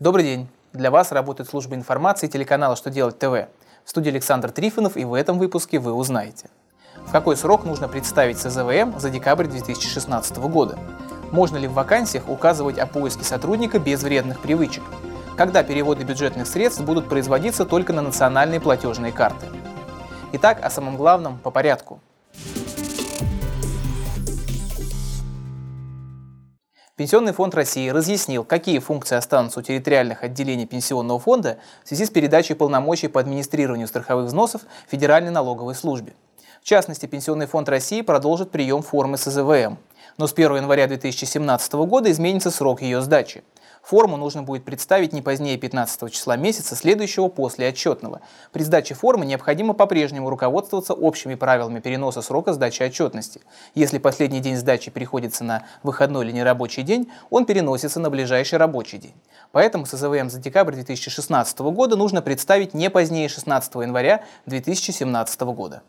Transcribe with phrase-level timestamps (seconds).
[0.00, 0.46] Добрый день!
[0.72, 3.48] Для вас работает служба информации телеканала «Что делать ТВ».
[3.84, 6.50] В студии Александр Трифонов и в этом выпуске вы узнаете.
[7.04, 10.78] В какой срок нужно представить СЗВМ за декабрь 2016 года?
[11.32, 14.84] Можно ли в вакансиях указывать о поиске сотрудника без вредных привычек?
[15.36, 19.46] Когда переводы бюджетных средств будут производиться только на национальные платежные карты?
[20.30, 21.98] Итак, о самом главном по порядку–
[26.98, 32.10] Пенсионный фонд России разъяснил, какие функции останутся у территориальных отделений Пенсионного фонда в связи с
[32.10, 36.14] передачей полномочий по администрированию страховых взносов Федеральной налоговой службе.
[36.60, 39.78] В частности, Пенсионный фонд России продолжит прием формы СЗВМ.
[40.16, 43.44] Но с 1 января 2017 года изменится срок ее сдачи.
[43.88, 48.20] Форму нужно будет представить не позднее 15 числа месяца, следующего после отчетного.
[48.52, 53.40] При сдаче формы необходимо по-прежнему руководствоваться общими правилами переноса срока сдачи отчетности.
[53.74, 58.98] Если последний день сдачи приходится на выходной или нерабочий день, он переносится на ближайший рабочий
[58.98, 59.14] день.
[59.52, 65.82] Поэтому СЗВМ за декабрь 2016 года нужно представить не позднее 16 января 2017 года.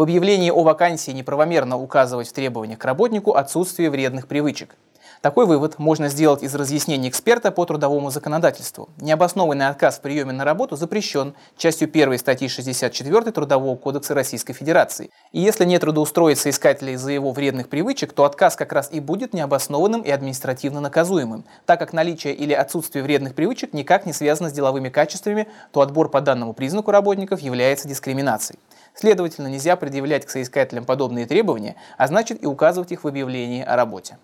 [0.00, 4.74] В объявлении о вакансии неправомерно указывать в требованиях к работнику отсутствие вредных привычек.
[5.20, 8.88] Такой вывод можно сделать из разъяснений эксперта по трудовому законодательству.
[8.98, 15.10] Необоснованный отказ в приеме на работу запрещен частью 1 статьи 64 Трудового кодекса Российской Федерации.
[15.32, 19.34] И если не трудоустроиться искателя из-за его вредных привычек, то отказ как раз и будет
[19.34, 21.44] необоснованным и административно наказуемым.
[21.66, 26.08] Так как наличие или отсутствие вредных привычек никак не связано с деловыми качествами, то отбор
[26.08, 28.58] по данному признаку работников является дискриминацией.
[29.00, 33.74] Следовательно, нельзя предъявлять к соискателям подобные требования, а значит и указывать их в объявлении о
[33.74, 34.18] работе.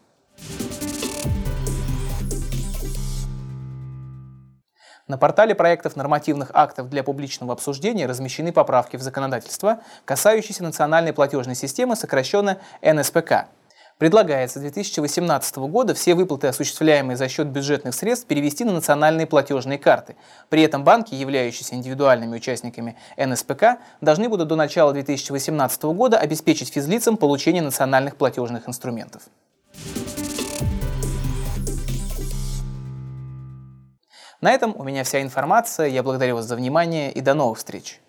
[5.08, 11.54] На портале проектов нормативных актов для публичного обсуждения размещены поправки в законодательство, касающиеся национальной платежной
[11.54, 13.46] системы, сокращенно НСПК.
[13.98, 19.78] Предлагается с 2018 года все выплаты, осуществляемые за счет бюджетных средств, перевести на национальные платежные
[19.78, 20.16] карты.
[20.50, 27.16] При этом банки, являющиеся индивидуальными участниками НСПК, должны будут до начала 2018 года обеспечить физлицам
[27.16, 29.22] получение национальных платежных инструментов.
[34.42, 35.86] На этом у меня вся информация.
[35.86, 38.02] Я благодарю вас за внимание и до новых встреч.